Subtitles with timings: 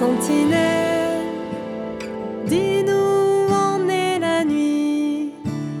[0.00, 1.26] Sentinelle,
[2.46, 5.34] dis-nous où en est la nuit.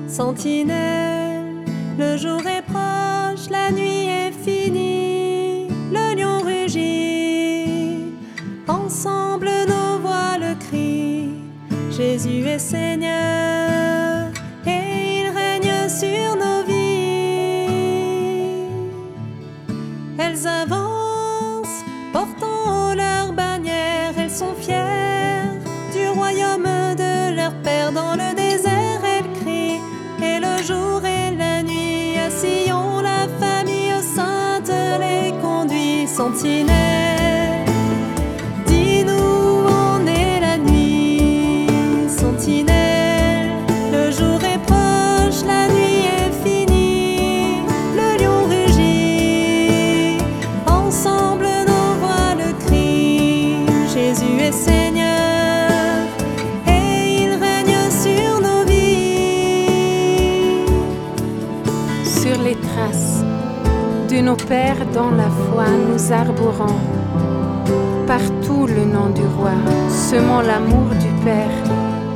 [0.06, 1.64] Sentinelle,
[1.98, 5.68] le jour est proche, la nuit est finie.
[5.90, 8.12] Le lion rugit,
[8.68, 11.40] ensemble nos voix le crient.
[11.90, 14.28] Jésus est Seigneur
[14.66, 17.70] et il règne sur nos vies.
[20.18, 20.79] Elles avancent,
[36.20, 36.99] Sentinelle,
[64.50, 66.80] pères dans la foi, nous arborons
[68.08, 69.52] partout le nom du roi,
[69.88, 71.58] semant l'amour du Père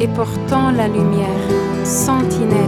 [0.00, 1.46] et portant la lumière,
[1.84, 2.63] sentinelle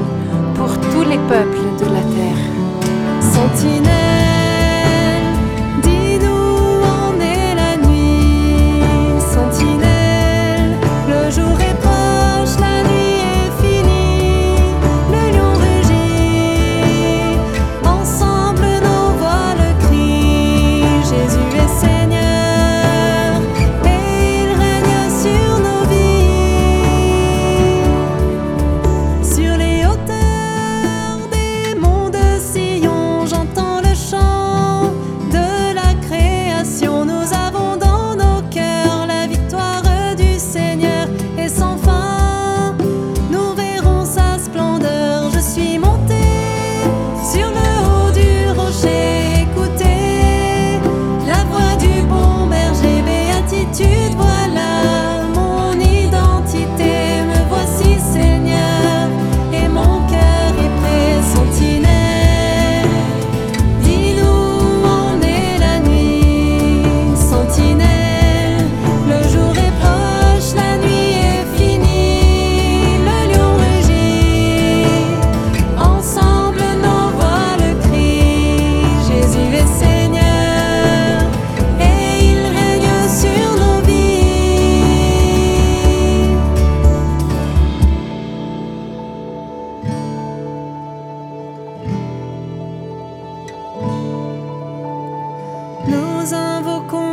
[95.89, 97.06] nous invoquons